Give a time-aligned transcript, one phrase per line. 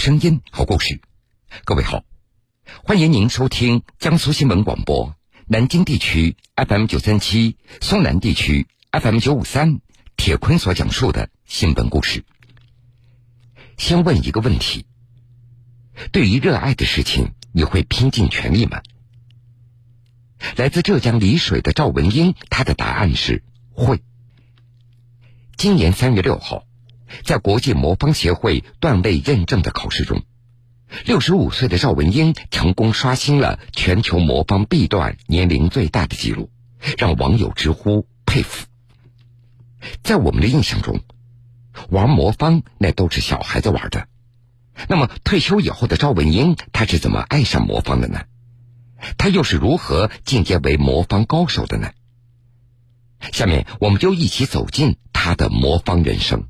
[0.00, 1.02] 声音，好故事。
[1.66, 2.04] 各位好，
[2.84, 5.14] 欢迎您收听江苏新闻广播
[5.46, 9.82] 南京地区 FM 九三七、苏南地区 FM 九五三。
[10.16, 12.24] 铁坤所讲述的新闻故事。
[13.76, 14.86] 先问一个问题：
[16.12, 18.80] 对于热爱的事情，你会拼尽全力吗？
[20.56, 23.42] 来自浙江丽水的赵文英，她的答案是
[23.74, 24.02] 会。
[25.58, 26.64] 今年三月六号。
[27.24, 30.22] 在国际魔方协会段位认证的考试中，
[31.04, 36.50] 六十五岁的赵文英成功刷新了全球魔方 B 段年龄最大的记录，
[36.98, 38.66] 让网友直呼佩服。
[40.02, 41.00] 在我们的印象中，
[41.88, 44.06] 玩魔方那都是小孩子玩的。
[44.88, 48.22] 那么退休以后的赵文英，他是怎么爱上魔方的呢？
[49.16, 51.90] 他又是如何进阶为魔方高手的呢？
[53.32, 56.44] 下面我们就一起走进他的魔方人生。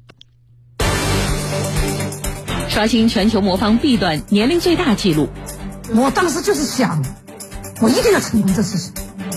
[2.71, 5.29] 刷新全球魔方 B 段年龄最大纪录，
[5.93, 7.05] 我当时就是想，
[7.81, 8.93] 我一定要成功这事情，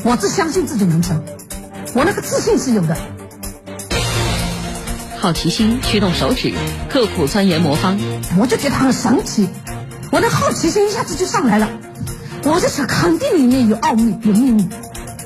[0.06, 1.24] 我只相信自己能成，
[1.96, 2.96] 我那个自信是有的。
[5.18, 6.54] 好奇心驱动手指，
[6.90, 8.00] 刻苦钻研魔方，
[8.38, 9.50] 我就觉得很神奇，
[10.12, 11.68] 我的好奇心一下子就上来了，
[12.44, 14.70] 我就想肯定里面有奥秘有秘密，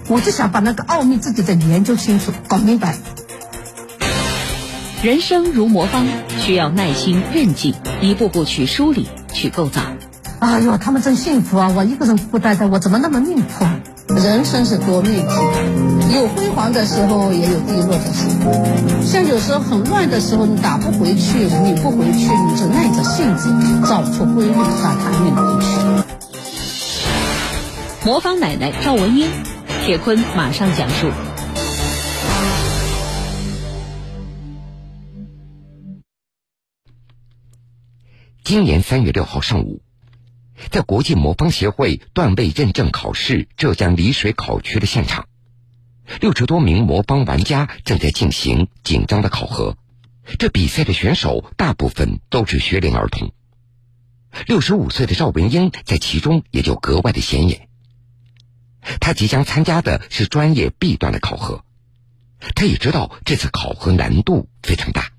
[0.08, 2.96] 我就想把那个奥秘自己再研究清楚搞明白。
[5.04, 6.08] 人生如魔方，
[6.40, 9.80] 需要耐心韧劲，一步步去梳理、去构造。
[10.40, 11.72] 哎呦，他们真幸福啊！
[11.76, 13.66] 我一个人孤单的，我怎么那么命苦？
[14.16, 18.66] 人生是多面体，有辉煌的时候，也有低落的时候。
[19.06, 23.54] 像有时候很乱的时候，你打不回去，你不回去，你就耐着性子
[23.88, 25.68] 找出规律，把它运回去。
[28.04, 29.28] 魔方奶奶赵文英，
[29.86, 31.12] 铁坤马上讲述。
[38.48, 39.82] 今年三月六号上午，
[40.72, 45.28] 在国际魔方协会段位认证考试浙江丽水考区的现场，
[46.22, 49.76] 六十多名魔方玩家正在进行紧张的考核。
[50.40, 53.34] 这比赛的选手大部分都是学龄儿童，
[54.46, 57.68] 六十五岁的赵文英在其中也就格外的显眼。
[59.02, 61.66] 他即将参加的是专业 B 段的考核，
[62.56, 65.12] 他也知道这次考核难度非常大。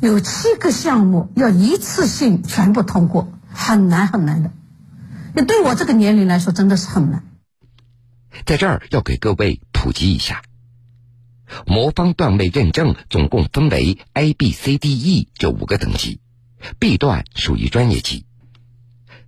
[0.00, 4.50] 有七个项目要一次性全部通过，很难很难的。
[5.34, 7.24] 那对我这个年龄来说，真的是很难。
[8.44, 10.42] 在这儿要给各位普及一下，
[11.66, 16.20] 魔方段位认证总共分为 A、B、C、D、E 这五个等级
[16.78, 18.26] ，B 段属于专业级。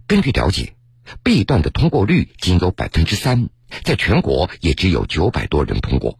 [0.06, 0.75] 根据了解
[1.22, 3.49] ，B 段的通过率仅有百分之三，
[3.84, 6.19] 在全国也只有九百多人通过。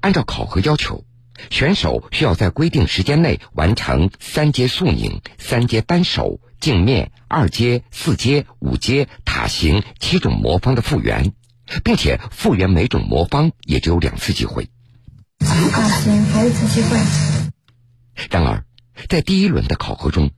[0.00, 1.04] 按照考核要求。
[1.50, 11.32] 选手需要在规定时间内完成三阶速拧、三阶单手、镜面、二阶、四阶、五阶、塔形七种魔方的复原，
[11.84, 14.68] 并且复原每种魔方也只有两次机会。
[15.40, 16.96] 啊，行，还有一次机会。
[18.30, 18.64] 然而，
[19.08, 20.30] 在第一轮的考核中，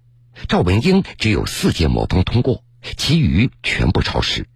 [0.49, 2.65] 赵文英只有四阶魔方通过，
[2.97, 4.49] 其余全部超时。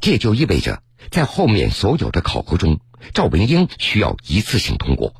[0.00, 2.80] 这也就意味着，在后面所有的考核中，
[3.12, 5.14] 赵文英需要一次性通过。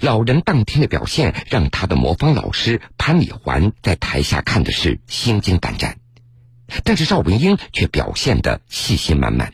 [0.00, 5.96] 老人当天的表现让他的魔方老师潘礼环在台下看的是心惊胆战，
[6.84, 9.52] 但是赵文英却表现的信心满满。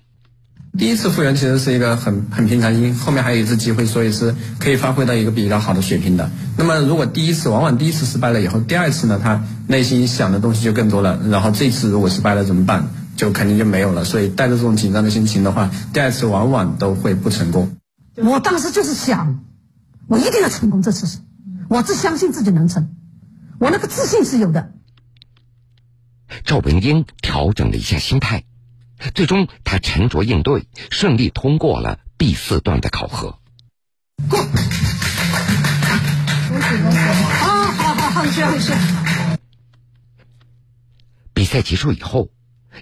[0.77, 6.29] 第一次复原其实是一个很很平常心，后面还有一次机会，所以是可以发挥到一个比较好的水平的。
[6.59, 11.21] 那么如果第一次往往第一次失败了以后，第二次呢，他内心想的东西就更多了。
[11.31, 12.89] 然后这次如果失败了怎么办？
[13.17, 14.03] 就肯定就没有了。
[14.05, 17.77] 所以带着这种紧张的心情的话，第二次往往都会不成功。
[18.17, 19.45] 我当时就是想。
[20.09, 21.21] 我一定要成功这次，
[21.69, 22.95] 我只相信自己能成，
[23.59, 24.73] 我那个自信是有的。
[26.45, 28.45] 赵文英调整了一下心态，
[29.15, 33.39] 最终她沉着应对，顺利通过了 B 四段的考核。
[34.29, 34.57] 过，恭
[36.61, 36.99] 喜恭喜！
[36.99, 38.75] 啊，好好好，很谢很谢。
[41.33, 42.29] 比赛结束以后，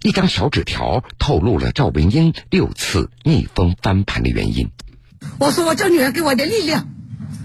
[0.02, 4.70] 一张小纸条透露了赵文英六次逆风翻盘的原因。
[5.38, 6.88] 我说：“我叫女儿给我点力量。”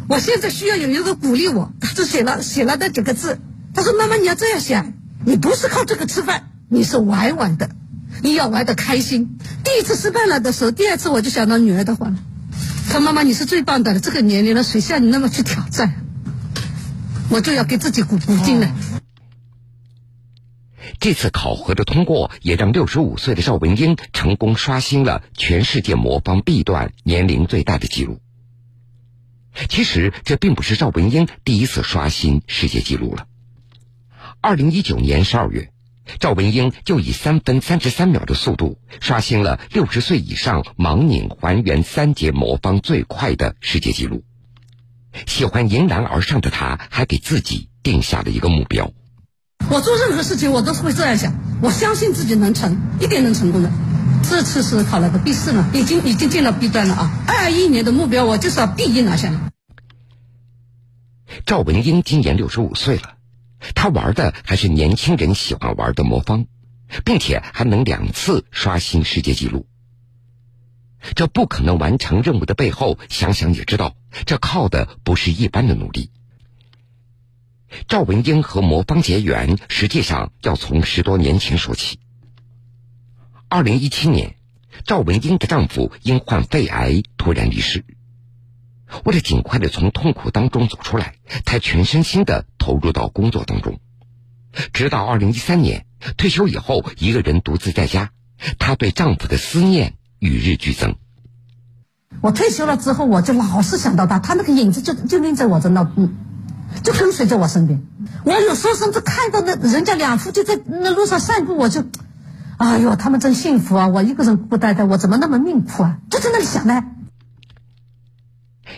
[0.09, 3.39] 我现在需要有一个鼓励我，他就写了写了那几个字。
[3.73, 4.93] 他说：“妈妈，你要这样想，
[5.25, 7.69] 你不是靠这个吃饭，你是玩玩的，
[8.23, 9.37] 你要玩的开心。
[9.63, 12.15] 第一次失败了的时候，第二次我就想到女儿的话了。
[12.89, 15.93] 他妈妈，你是最棒的了，这个年龄了，谁像你那么去挑战？
[17.29, 18.73] 我就要给自己鼓鼓劲了。
[20.99, 28.19] ”这次考核的通过，也让六十五岁的赵文英成功刷新了全世界魔方 B 段年龄最大的记录。
[29.69, 33.25] 其实这并不是赵文英第一次刷新世界纪录了。
[34.41, 35.71] 二零一九年十二月，
[36.19, 44.23] 赵文英就以三分三十三秒的速度刷新了六十岁以上盲拧还原三节魔方最快的世界纪录。
[45.25, 48.91] 喜欢迎难而上的他，还给自己定下了一个目标。
[49.69, 53.71] 我做任何事情，我都是会这样想，我相信自己能成，一定能成功的。
[54.29, 57.11] 这次是考了个 B 四嘛，已经已经进了 B 端了啊！
[57.27, 59.46] 二一年的目标，我就是要 B 一拿下来。
[61.47, 63.15] 赵文英今年六十五岁了，
[63.73, 66.45] 她玩的还是年轻人喜欢玩的魔方，
[67.05, 69.65] 并且还能两次刷新世界纪录。
[71.15, 73.95] 这不可能完成任务的背后，想想也知道，
[74.25, 76.11] 这靠的不是一般的努力。
[77.87, 82.01] 赵文英和魔方结缘，实际上要从十多年前说起。
[83.47, 84.35] 二零一七年，
[84.83, 87.85] 赵文英的丈夫因患肺癌突然离世。
[89.03, 93.79] 为了尽快的从痛苦当中走出来，她全身心的投入到工作当中。
[94.73, 95.85] 直到二零一三年
[96.17, 98.11] 退休以后，一个人独自在家，
[98.57, 100.95] 她对丈夫的思念与日俱增。
[102.21, 105.83] 我退休了之后，我就老是想到他，他那个影子就就拎在我这那，
[106.83, 107.83] 就跟随在我身边。
[108.23, 111.83] 我有时候甚至看到那人家两夫妻在那路上散步，我就。
[112.57, 113.87] 哎呦，他们真幸福啊！
[113.87, 115.99] 我一个人孤孤单单，我怎么那么命苦啊？
[116.09, 116.83] 就在那里想呢。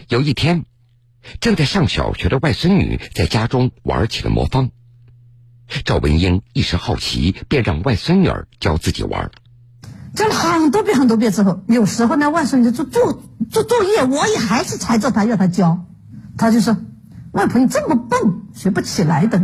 [0.09, 0.65] 有一天，
[1.39, 4.71] 正在上小学的外孙女在家中玩起了魔方。
[5.85, 9.29] 赵文英一时好奇，便让外孙女儿教自己玩。
[10.15, 13.21] 教了很多遍很多遍之后，有时候呢，外孙女做做
[13.51, 15.85] 做作业，我也还是缠着她要她教。
[16.39, 16.75] 她就说
[17.33, 19.39] ：“外婆，你这么笨，学不起来的。”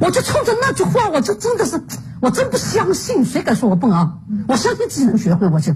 [0.00, 1.82] 我就冲着那句话，我就真的是，
[2.22, 4.20] 我真不相信，谁敢说我笨啊？
[4.48, 5.74] 我相信自己能学会，我就。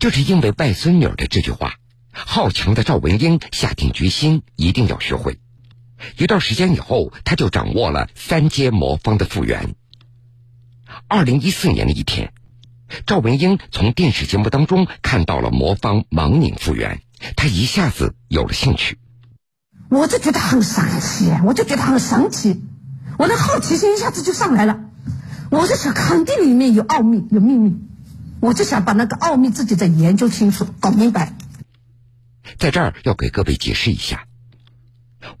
[0.00, 1.74] 就是因为外孙女的这句话，
[2.14, 5.38] 好强的赵文英下定决心一定要学会。
[6.16, 9.74] 一段时间以后，他就掌握了三阶魔方的复原。
[11.08, 12.32] 二零一四年的一天，
[13.06, 17.00] 赵文英从电视节目当中看到了魔方盲拧复原，
[17.36, 18.98] 他一下子有了兴趣。
[19.88, 22.62] 我就觉得很神奇，我就觉得很神奇，
[23.18, 24.80] 我的好奇心一下子就上来了，
[25.50, 27.76] 我就想肯定里面有奥秘有秘密，
[28.40, 31.32] 我就想把那个奥秘自己再研究清楚搞明白。
[32.58, 34.26] 在这儿要给各位解释一下，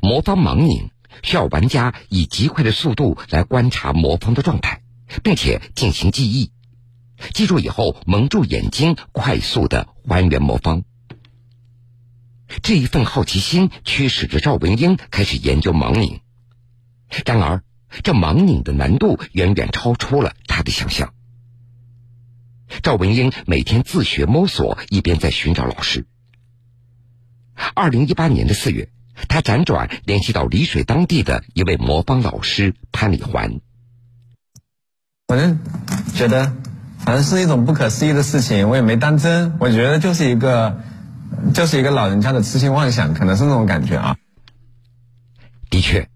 [0.00, 0.90] 魔方盲拧
[1.22, 4.82] 需要玩家以极快的速度来观察魔方的状态，
[5.22, 6.50] 并且进行记忆，
[7.32, 10.84] 记住以后蒙住眼睛，快速的还原魔方。
[12.62, 16.20] 这一份好奇心驱使着赵文英开始研究盲拧，
[17.24, 17.64] 然而
[18.02, 21.12] 这盲拧的难度远远超出了他的想象。
[22.82, 26.06] 赵文英每天自学摸索，一边在寻找老师。
[27.74, 28.88] 二零一八年的四月，
[29.28, 33.60] 他辗转联系到丽水当地的一位魔方老师潘礼环。
[35.26, 35.58] 反正
[36.14, 36.52] 觉得，
[36.98, 39.56] 反正是一种不可思议的事情，我也没当真。
[39.60, 40.80] 我觉得就是一个。
[41.52, 44.16] 就是一个老人家的痴心妄想，可能是那种感觉啊。
[45.68, 46.08] 的确，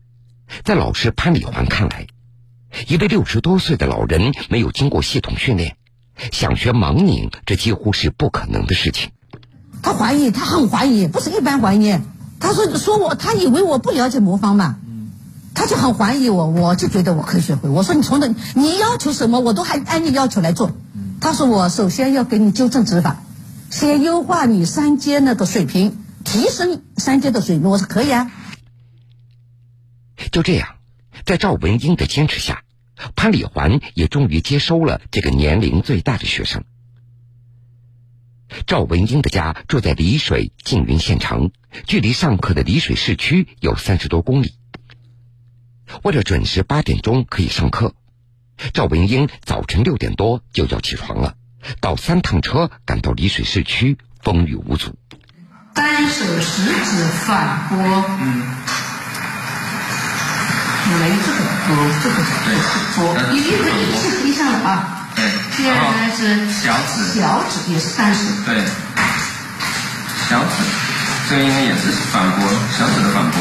[0.62, 2.06] 在老师潘礼环看来，
[2.86, 5.76] 一位六十多岁的老人没有经过系统训练，
[6.30, 9.10] 想学盲拧，这几乎是不可能的事情。
[9.82, 11.98] 他怀疑，他很怀疑，不是一般怀疑。
[12.40, 14.76] 他说：“说我，他以为我不了解魔方嘛，
[15.54, 16.46] 他就很怀疑我。
[16.46, 17.68] 我就觉得我可以学会。
[17.68, 20.70] 我说你从头，你要求什么，我都还按你要求来做。
[21.20, 23.22] 他说我首先要给你纠正指法。”
[23.70, 28.30] 先优化你三阶那个水平，提升三阶的水平，我说可以啊。
[30.32, 30.68] 就这样，
[31.26, 32.62] 在赵文英的坚持下，
[33.14, 36.64] 潘礼环也终于接收了这个年龄最大的学生。
[38.66, 41.50] 赵文英的家住在丽水缙云县城，
[41.86, 44.54] 距离上课的丽水市区有三十多公里。
[46.02, 47.94] 为了准时八点钟可以上课，
[48.72, 51.34] 赵文英早晨六点多就要起床了。
[51.80, 54.96] 倒三趟车赶到丽水市区，风雨无阻。
[55.74, 58.42] 单手食指反拨，嗯，
[60.98, 62.28] 没这个拨，这个是
[62.96, 62.98] 拨。
[63.32, 65.07] 你这个一是闭上了啊。
[65.18, 65.56] 对。
[65.56, 68.20] 第二呢是小指，小指也是单手。
[68.46, 68.62] 对。
[70.28, 70.54] 小指，
[71.28, 73.40] 这个应该也是反拨，小指的反驳。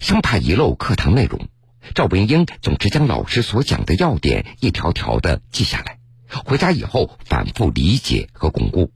[0.00, 1.48] 生怕遗漏课堂内容，
[1.94, 5.98] 赵文英总是将老师所讲的要点一条条的记下来。
[6.44, 8.92] 回家以后反复理解和巩固。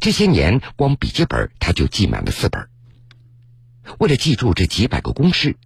[0.00, 2.68] 这些年，光笔记本他就记满了四本。
[3.98, 5.56] 为了记住这几百个公式，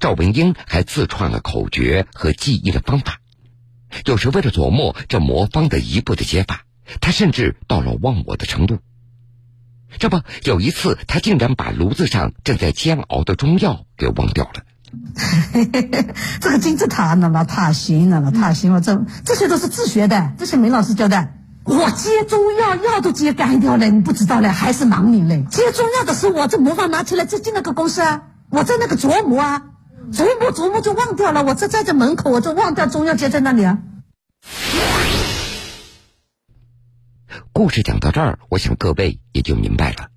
[0.00, 3.20] 赵文英还自创了口诀和记忆的方法。
[4.04, 6.62] 有时为了琢磨这魔方的一步的解法，
[7.00, 8.78] 他甚至到了忘我的程度。
[9.98, 14.62] 这不，有一次他竟然把炉子上正在煎熬的中药给忘掉了。
[16.40, 21.28] 这个金字塔那么太行了，太行了，这这些都是自学的，这些梅老师教的。
[21.64, 25.44] 我接中药，药都接干掉了，你不知道嘞，还是忙你嘞。
[25.50, 29.62] 接中药的时候，我这魔方拿起来就进那个公司啊，我在那个琢磨啊，
[30.10, 31.44] 琢磨琢磨就忘掉了。
[31.44, 33.80] 我这站在门口，我就忘掉中药接在那里啊。
[37.58, 40.12] 故事讲到这儿，我想各位也就明白了，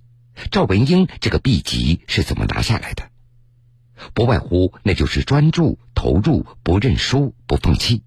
[0.52, 3.10] 赵文英这个 B 级是怎么拿下来的，
[4.14, 8.04] 不外乎那就是专注、投入、不认输、不放弃。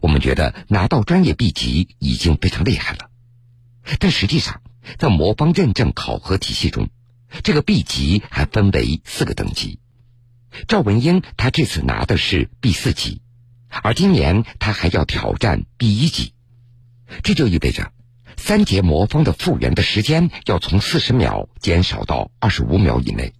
[0.00, 3.10] 我们觉得拿到专业 B 级已经非常厉害了，
[3.98, 4.62] 但实际上，
[4.96, 6.88] 在魔方认证考核体系中，
[7.42, 9.78] 这个 B 级还分为四个等级。
[10.68, 13.20] 赵文英他这次拿的是 B 四级，
[13.68, 16.32] 而今年他还要挑战 B 一级，
[17.22, 17.92] 这就意味着
[18.36, 23.32] 三节魔方的复原的时间要从四十秒减少到二十五秒以内。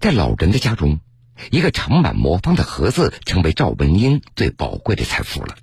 [0.00, 1.00] 在老人的家中。
[1.52, 5.54] 一个盛满魔方的盒子，成为赵文英最宝贵的财富了。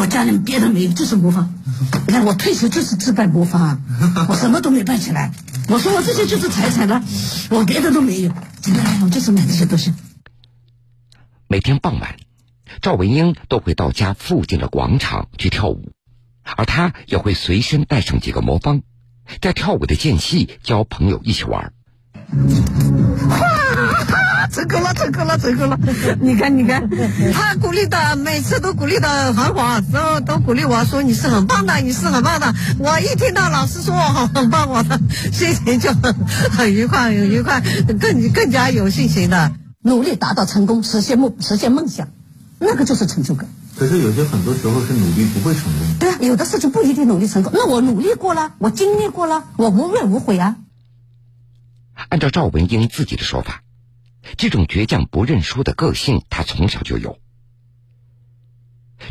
[0.00, 1.54] 我家里别的没有，就是魔方。
[2.06, 3.80] 你看，我退休就是只拜魔方啊，
[4.30, 5.34] 我什么都没办起来。
[5.68, 7.04] 我说我这些就是财产了，
[7.50, 8.32] 我别的都没有。
[9.02, 9.92] 我就是买这些东西。
[11.48, 12.16] 每天傍晚，
[12.80, 15.92] 赵文英都会到家附近的广场去跳舞，
[16.56, 18.82] 而他也会随身带上几个魔方，
[19.40, 21.72] 在跳舞的间隙教朋友一起玩。
[24.50, 25.78] 成功了，成功了，成功了！
[26.20, 26.88] 你看，你看，
[27.34, 32.54] 他鼓励的，每次都鼓励的很好，都都鼓励我说你是很棒的，你是很棒的。
[32.78, 34.98] 我一听到老师说我好很棒，我的
[35.32, 36.14] 心情就很
[36.50, 37.62] 很愉快，很愉快，
[38.00, 39.52] 更更加有信心的。
[39.82, 42.08] 努力达到成功，实现梦，实现梦想，
[42.58, 43.48] 那个就是成就感。
[43.76, 45.98] 可是有些很多时候是努力不会成功。
[46.00, 47.52] 对啊，有的事情不一定努力成功。
[47.54, 50.56] 那我努力过了，我经历过了，我无怨无悔啊。
[52.08, 53.62] 按照赵文英自己的说法。
[54.36, 57.18] 这种倔强不认输的个性，他从小就有。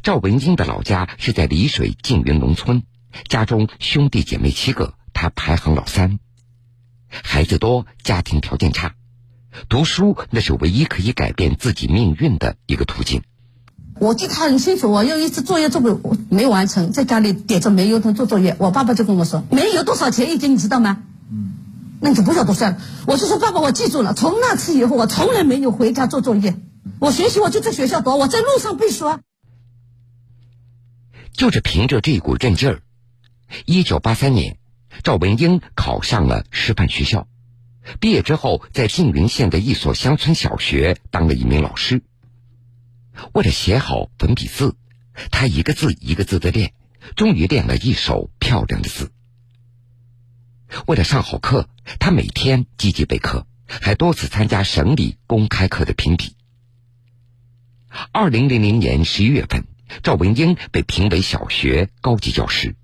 [0.03, 2.83] 赵文英的老家是在丽水缙云农村，
[3.27, 6.19] 家中兄弟姐妹七个，他排行老三。
[7.09, 8.95] 孩子多，家庭条件差，
[9.69, 13.23] 读书那是唯一可以改变自己命运的一个途径。
[13.99, 20.53] 我记得很清楚，我有一次作业做不没完成，在家里点着煤油灯做作业，我爸爸就跟我说：“煤油多少钱一斤？
[20.53, 21.53] 你知道吗？”嗯
[21.99, 22.81] 那你就不要多算了。
[23.07, 24.13] 我就说爸爸，我记住了。
[24.13, 26.55] 从那次以后，我从来没有回家做作业。
[26.99, 29.19] 我学习我就在学校读，我在路上背书啊。
[31.33, 32.81] 就是凭着这股韧劲儿，
[33.65, 34.57] 一九八三年，
[35.01, 37.27] 赵文英考上了师范学校。
[37.99, 42.03] 毕业之后，在缙云县的一所乡村小学当了一名老师。
[43.33, 44.75] 为了写好粉笔字，
[45.31, 46.73] 他一个字一个字的练，
[47.15, 49.11] 终于练了一手漂亮的字。
[50.85, 51.69] 为了上好课，
[51.99, 56.35] 他每天积极备课，还多次参加省里公开课的评比。
[58.11, 59.65] 二零零零年十一月份，
[60.03, 62.75] 赵文英被评为小学高级教师。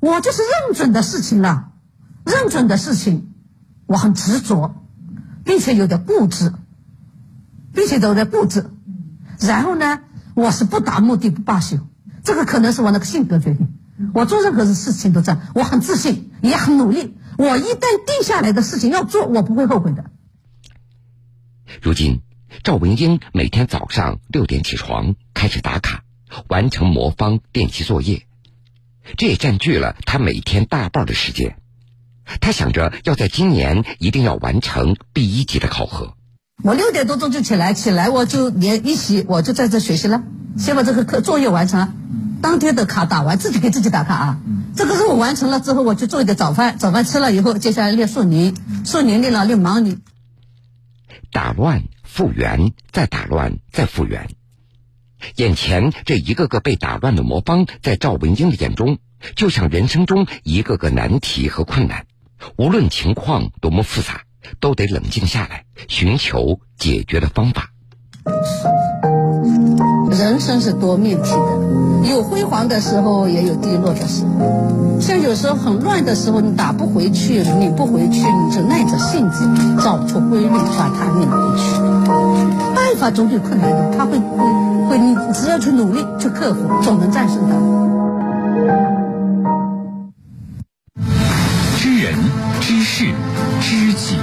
[0.00, 1.72] 我就是认准的事情了，
[2.26, 3.32] 认准的事情，
[3.86, 4.74] 我很执着，
[5.44, 6.52] 并且有点固执，
[7.72, 8.70] 并且有点固执。
[9.46, 10.00] 然后呢，
[10.34, 11.78] 我是不达目的不罢休，
[12.22, 13.68] 这个可能是我那个性格决定。
[14.14, 17.16] 我做任何的事情都这样，我很自信，也很努力。
[17.38, 20.04] 我一旦定下来的事情要做，我不会后悔的。
[21.80, 22.20] 如今，
[22.62, 26.02] 赵文英每天早上六点起床，开始打卡，
[26.48, 28.26] 完成魔方练习作业，
[29.16, 31.56] 这也占据了他每天大半的时间。
[32.40, 36.14] 他想着要在今年一定要完成 B 一级的考核。
[36.62, 40.22] 我六点多钟就起来，起来我就连一洗，我就在这学习了，
[40.56, 41.92] 先把这个课作业完成。
[42.40, 44.40] 当天的卡打完，自己给自己打卡啊。
[44.76, 46.78] 这个任务完成了之后，我就做一点早饭。
[46.78, 50.02] 早饭吃了以后，接下来练树林，树林练了练盲林。
[51.32, 54.28] 打乱复原，再打乱再复原。
[55.34, 58.98] 眼前这一个个被打乱的魔方，在赵文英的眼中，
[59.34, 62.06] 就像人生中一个个难题和困难。
[62.56, 64.22] 无论情况多么复杂，
[64.60, 67.70] 都得冷静下来，寻求解决的方法。
[70.10, 75.00] 人生是多面体的，有辉煌的时候，也有低落的时候。
[75.00, 79.48] 像有时候很乱的时候，你打不回去，拧不回去，你就耐着性子
[79.82, 81.80] 找出规律，把它拧回去。
[82.74, 89.01] 办法总比困难的，他会会会，你只要去努力去克服，总能战胜它。
[92.64, 93.06] 知事
[93.60, 94.16] 知己，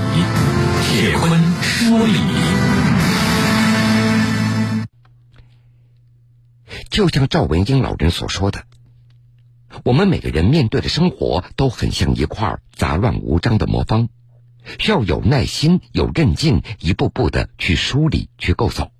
[0.82, 2.20] 铁坤说理。
[6.90, 8.64] 就像赵文英老人所说的，
[9.84, 14.08] 我们每个人面对的生活都很像一块杂乱无章的魔方，
[14.80, 18.92] 需要有耐心、有韧劲，一步步的去梳理、去构造。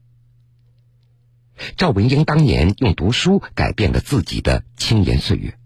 [1.78, 5.58] 赵文英当年用读书改变了自己的青年岁月，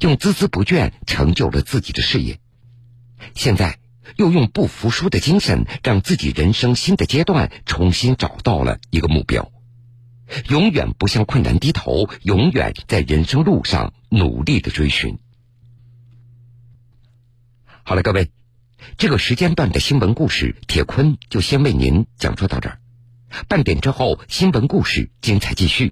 [0.00, 2.40] 用孜孜不倦成就了自己的事业。
[3.34, 3.78] 现在
[4.16, 9.50] 又用不服输的精神，让自己人生新的阶段重新找到了一个目标。
[10.48, 15.18] 永远不向困难低头，永远在人生路上努力的追寻。
[17.82, 18.30] 好了，各位，
[18.98, 22.80] 这个时间段的新闻故事，铁坤就先为您讲述到这儿。
[23.48, 25.86] 半点之后，新闻故事精彩继续。